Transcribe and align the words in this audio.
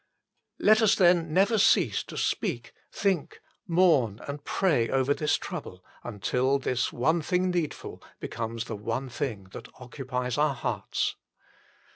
Let 0.57 0.81
us 0.81 0.95
then 0.95 1.31
never 1.31 1.59
cease 1.59 2.01
to 2.05 2.17
speak, 2.17 2.73
think, 2.91 3.39
mourn, 3.67 4.19
and 4.27 4.43
pray 4.43 4.89
over 4.89 5.13
this 5.13 5.35
trouble 5.35 5.85
until 6.03 6.57
this" 6.57 6.91
one 6.91 7.21
thing 7.21 7.51
needful" 7.51 8.01
becomes 8.19 8.65
the 8.65 8.75
one 8.75 9.09
thing 9.09 9.49
that 9.51 9.67
occupies 9.79 10.39
our 10.39 10.55
hearts. 10.55 11.17